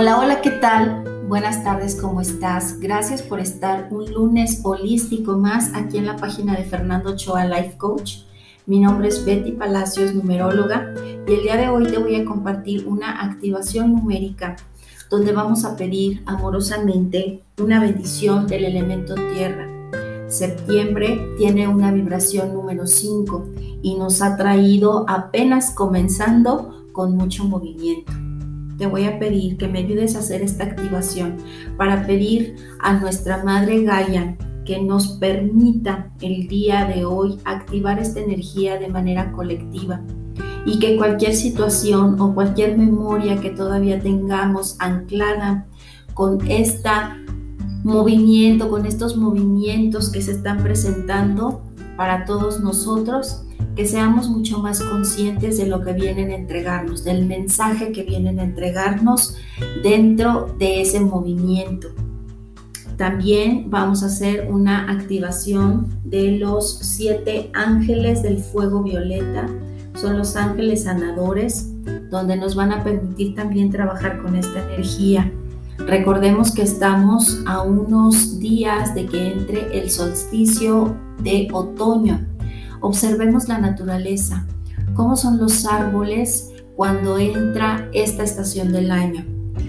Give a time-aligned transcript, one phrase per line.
[0.00, 1.02] Hola, hola, ¿qué tal?
[1.26, 2.78] Buenas tardes, ¿cómo estás?
[2.78, 7.76] Gracias por estar un lunes holístico más aquí en la página de Fernando Choa Life
[7.78, 8.18] Coach.
[8.66, 10.94] Mi nombre es Betty Palacios, numeróloga,
[11.26, 14.54] y el día de hoy te voy a compartir una activación numérica
[15.10, 19.66] donde vamos a pedir amorosamente una bendición del elemento tierra.
[20.28, 23.48] Septiembre tiene una vibración número 5
[23.82, 28.12] y nos ha traído apenas comenzando con mucho movimiento
[28.78, 31.36] te voy a pedir que me ayudes a hacer esta activación
[31.76, 38.20] para pedir a nuestra Madre Gaia que nos permita el día de hoy activar esta
[38.20, 40.00] energía de manera colectiva
[40.64, 45.66] y que cualquier situación o cualquier memoria que todavía tengamos anclada
[46.14, 46.90] con este
[47.82, 51.62] movimiento, con estos movimientos que se están presentando
[51.96, 53.44] para todos nosotros,
[53.78, 58.40] que seamos mucho más conscientes de lo que vienen a entregarnos, del mensaje que vienen
[58.40, 59.36] a entregarnos
[59.84, 61.86] dentro de ese movimiento.
[62.96, 69.46] También vamos a hacer una activación de los siete ángeles del fuego violeta.
[69.94, 71.70] Son los ángeles sanadores,
[72.10, 75.30] donde nos van a permitir también trabajar con esta energía.
[75.86, 82.26] Recordemos que estamos a unos días de que entre el solsticio de otoño
[82.80, 84.46] Observemos la naturaleza,
[84.94, 89.24] cómo son los árboles cuando entra esta estación del año.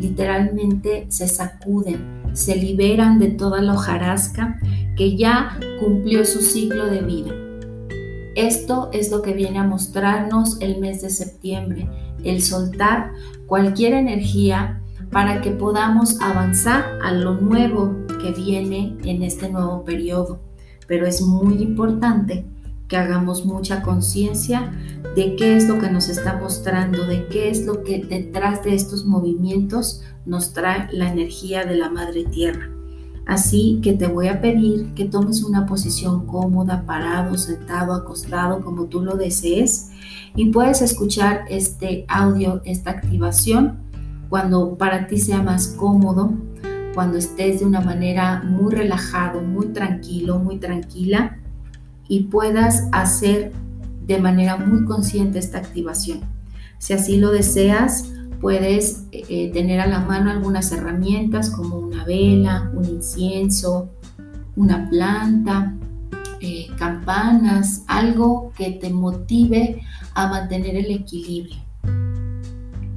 [0.00, 4.60] Literalmente se sacuden, se liberan de toda la hojarasca
[4.96, 7.32] que ya cumplió su ciclo de vida.
[8.36, 11.88] Esto es lo que viene a mostrarnos el mes de septiembre,
[12.24, 13.12] el soltar
[13.46, 14.80] cualquier energía
[15.10, 20.40] para que podamos avanzar a lo nuevo que viene en este nuevo periodo.
[20.86, 22.46] Pero es muy importante
[22.92, 24.70] que hagamos mucha conciencia
[25.16, 28.74] de qué es lo que nos está mostrando, de qué es lo que detrás de
[28.74, 32.68] estos movimientos nos trae la energía de la Madre Tierra.
[33.24, 38.84] Así que te voy a pedir que tomes una posición cómoda, parado, sentado, acostado, como
[38.84, 39.88] tú lo desees,
[40.36, 43.78] y puedes escuchar este audio, esta activación,
[44.28, 46.34] cuando para ti sea más cómodo,
[46.92, 51.38] cuando estés de una manera muy relajado, muy tranquilo, muy tranquila
[52.12, 53.52] y puedas hacer
[54.06, 56.20] de manera muy consciente esta activación.
[56.76, 62.70] Si así lo deseas, puedes eh, tener a la mano algunas herramientas como una vela,
[62.74, 63.88] un incienso,
[64.56, 65.74] una planta,
[66.42, 69.80] eh, campanas, algo que te motive
[70.12, 71.56] a mantener el equilibrio.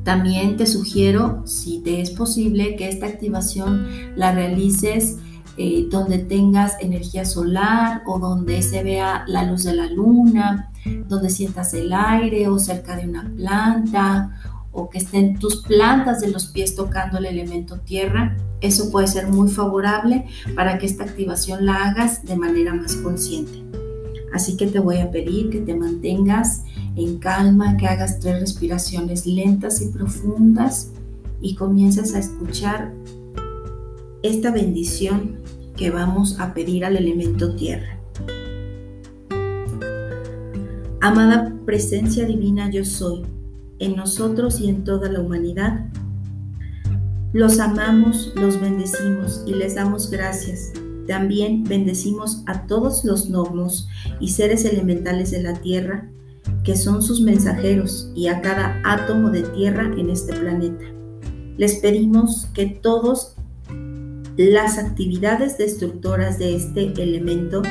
[0.04, 3.88] También te sugiero, si te es posible, que esta activación
[4.18, 5.20] la realices
[5.58, 10.72] eh, donde tengas energía solar o donde se vea la luz de la luna,
[11.08, 14.36] donde sientas el aire o cerca de una planta
[14.72, 18.36] o que estén tus plantas de los pies tocando el elemento tierra.
[18.60, 23.64] Eso puede ser muy favorable para que esta activación la hagas de manera más consciente.
[24.34, 26.64] Así que te voy a pedir que te mantengas
[26.98, 30.92] en calma, que hagas tres respiraciones lentas y profundas
[31.40, 32.92] y comiences a escuchar
[34.28, 35.38] esta bendición
[35.78, 38.00] que vamos a pedir al elemento tierra.
[41.00, 43.22] Amada presencia divina yo soy,
[43.78, 45.92] en nosotros y en toda la humanidad.
[47.34, 50.72] Los amamos, los bendecimos y les damos gracias.
[51.08, 53.88] También bendecimos a todos los gnomos
[54.20, 56.10] y seres elementales de la tierra,
[56.64, 60.86] que son sus mensajeros, y a cada átomo de tierra en este planeta.
[61.58, 63.36] Les pedimos que todos
[64.38, 67.62] las actividades destructoras de este elemento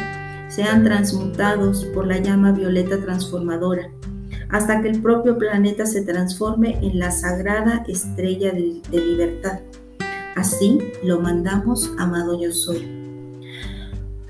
[0.49, 3.91] sean transmutados por la llama violeta transformadora,
[4.49, 9.61] hasta que el propio planeta se transforme en la sagrada estrella de, libertad.
[10.37, 12.89] Así lo mandamos, amado yo soy.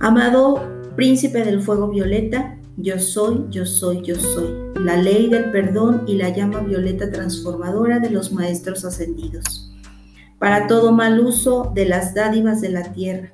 [0.01, 0.61] Amado
[0.97, 6.15] príncipe del fuego violeta, yo soy, yo soy, yo soy, la ley del perdón y
[6.15, 9.74] la llama violeta transformadora de los maestros ascendidos
[10.39, 13.33] para todo mal uso de las dádivas de la tierra,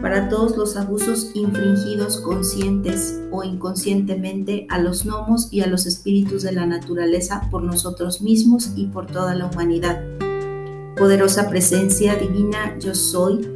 [0.00, 6.42] para todos los abusos infringidos conscientes o inconscientemente a los gnomos y a los espíritus
[6.42, 10.02] de la naturaleza por nosotros mismos y por toda la humanidad.
[10.96, 13.48] Poderosa presencia divina yo soy,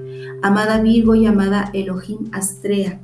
[0.42, 3.00] amada Virgo y amada Elohim Astrea,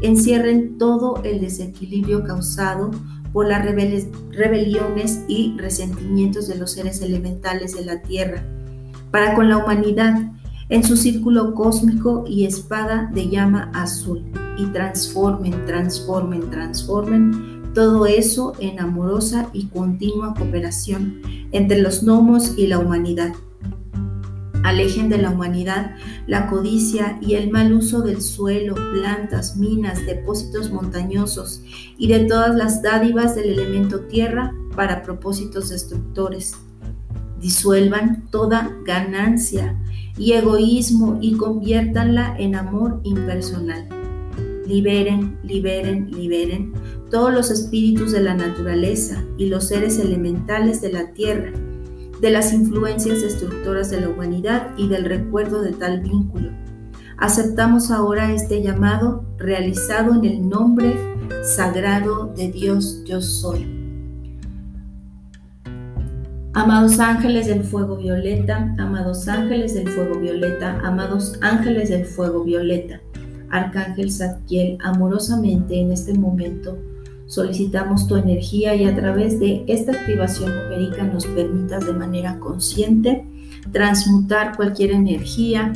[0.00, 2.90] encierren todo el desequilibrio causado
[3.32, 8.44] por las rebeliones y resentimientos de los seres elementales de la tierra
[9.14, 10.32] para con la humanidad
[10.70, 14.24] en su círculo cósmico y espada de llama azul
[14.58, 21.20] y transformen, transformen, transformen todo eso en amorosa y continua cooperación
[21.52, 23.32] entre los gnomos y la humanidad.
[24.64, 25.94] alejen de la humanidad
[26.26, 31.62] la codicia y el mal uso del suelo, plantas, minas, depósitos montañosos
[31.96, 36.56] y de todas las dádivas del elemento tierra para propósitos destructores.
[37.44, 39.78] Disuelvan toda ganancia
[40.16, 43.86] y egoísmo y conviértanla en amor impersonal.
[44.66, 46.72] Liberen, liberen, liberen
[47.10, 51.52] todos los espíritus de la naturaleza y los seres elementales de la tierra
[52.22, 56.48] de las influencias destructoras de la humanidad y del recuerdo de tal vínculo.
[57.18, 60.96] Aceptamos ahora este llamado realizado en el nombre
[61.42, 63.83] sagrado de Dios yo soy.
[66.54, 73.00] Amados ángeles del fuego violeta, amados ángeles del fuego violeta, amados ángeles del fuego violeta,
[73.50, 76.78] Arcángel Zadkiel, amorosamente en este momento,
[77.26, 83.26] Solicitamos tu energía y a través de esta activación numérica nos permitas de manera consciente
[83.72, 85.72] transmutar cualquier energía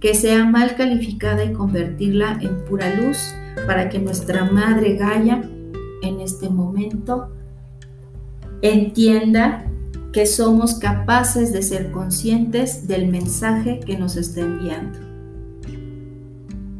[0.00, 3.16] que sea mal calificada y convertirla en pura luz
[3.66, 5.48] para que nuestra Madre Gaia
[6.02, 7.30] en este momento
[8.60, 9.71] entienda
[10.12, 14.98] que somos capaces de ser conscientes del mensaje que nos está enviando.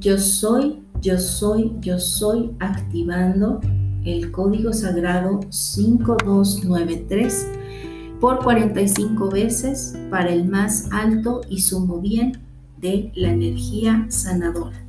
[0.01, 3.61] Yo soy, yo soy, yo soy activando
[4.05, 7.47] el código sagrado 5293
[8.21, 12.43] por 45 veces para el más alto y sumo bien
[12.81, 14.85] de la energía sanadora.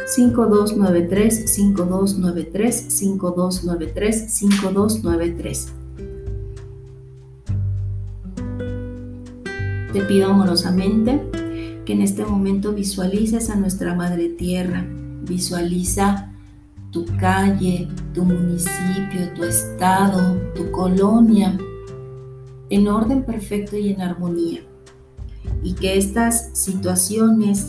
[0.08, 5.77] 5293 5293 5293 5293 5293.
[9.98, 11.20] Te pido amorosamente
[11.84, 14.86] que en este momento visualices a nuestra Madre Tierra.
[15.24, 16.36] Visualiza
[16.92, 21.58] tu calle, tu municipio, tu estado, tu colonia,
[22.70, 24.60] en orden perfecto y en armonía.
[25.64, 27.68] Y que estas situaciones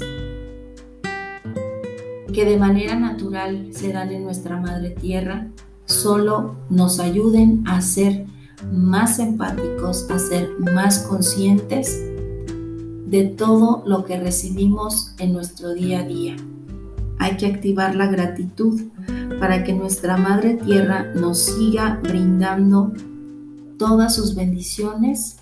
[2.31, 5.49] que de manera natural se dan en nuestra madre tierra
[5.87, 8.27] solo nos ayuden a ser
[8.71, 12.05] más empáticos, a ser más conscientes
[13.11, 16.37] de todo lo que recibimos en nuestro día a día.
[17.19, 18.81] Hay que activar la gratitud
[19.41, 22.93] para que nuestra Madre Tierra nos siga brindando
[23.79, 25.37] todas sus bendiciones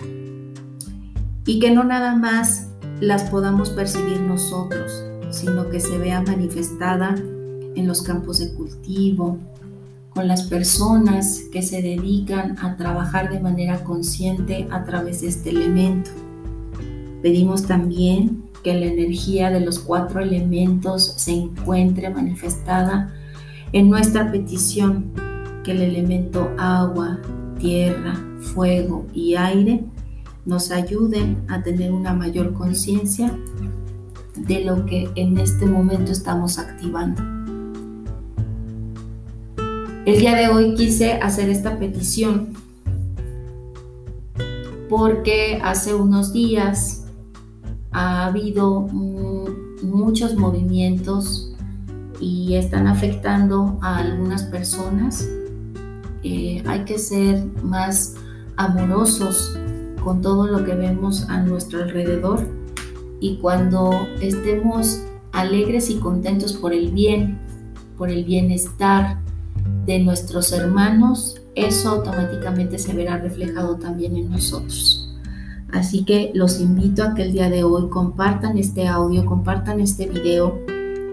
[1.44, 2.68] y que no nada más
[3.00, 7.14] las podamos percibir nosotros, sino que se vea manifestada
[7.75, 9.38] en los campos de cultivo,
[10.11, 15.50] con las personas que se dedican a trabajar de manera consciente a través de este
[15.50, 16.11] elemento.
[17.26, 23.12] Pedimos también que la energía de los cuatro elementos se encuentre manifestada
[23.73, 25.11] en nuestra petición,
[25.64, 27.18] que el elemento agua,
[27.59, 29.83] tierra, fuego y aire
[30.45, 33.37] nos ayuden a tener una mayor conciencia
[34.37, 37.21] de lo que en este momento estamos activando.
[40.06, 42.50] El día de hoy quise hacer esta petición
[44.88, 47.02] porque hace unos días
[47.97, 48.83] ha habido
[49.83, 51.55] muchos movimientos
[52.21, 55.26] y están afectando a algunas personas.
[56.23, 58.15] Eh, hay que ser más
[58.59, 59.59] amorosos
[60.05, 62.47] con todo lo que vemos a nuestro alrededor
[63.19, 65.00] y cuando estemos
[65.33, 67.38] alegres y contentos por el bien,
[67.97, 69.21] por el bienestar
[69.87, 75.06] de nuestros hermanos, eso automáticamente se verá reflejado también en nosotros.
[75.73, 80.06] Así que los invito a que el día de hoy compartan este audio, compartan este
[80.06, 80.61] video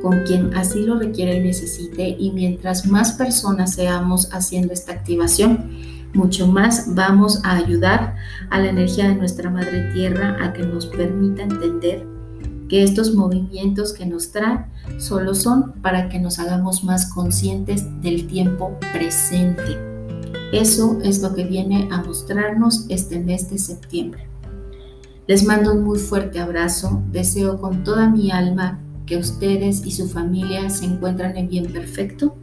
[0.02, 5.72] con quien así lo requiere y necesite y mientras más personas seamos haciendo esta activación,
[6.14, 8.16] mucho más vamos a ayudar
[8.50, 12.06] a la energía de nuestra Madre Tierra a que nos permita entender
[12.68, 14.66] que estos movimientos que nos traen
[14.98, 19.78] solo son para que nos hagamos más conscientes del tiempo presente.
[20.52, 24.33] Eso es lo que viene a mostrarnos este mes de septiembre.
[25.26, 30.10] Les mando un muy fuerte abrazo, deseo con toda mi alma que ustedes y su
[30.10, 32.36] familia se encuentran en bien perfecto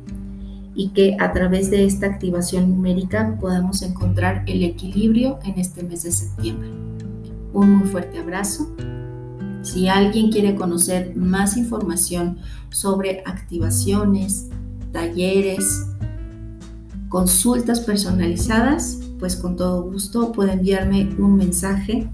[0.75, 6.05] y que a través de esta activación numérica podamos encontrar el equilibrio en este mes
[6.05, 6.71] de septiembre.
[7.53, 8.75] Un muy fuerte abrazo.
[9.61, 12.39] Si alguien quiere conocer más información
[12.71, 14.47] sobre activaciones,
[14.91, 15.87] talleres,
[17.11, 22.09] consultas personalizadas, pues con todo gusto puede enviarme un mensaje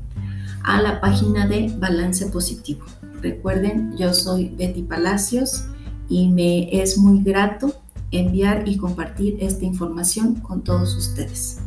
[0.67, 2.85] a la página de Balance Positivo.
[3.23, 5.65] Recuerden, yo soy Betty Palacios
[6.09, 7.73] y me es muy grato
[8.11, 11.61] enviar y compartir esta información con todos ustedes.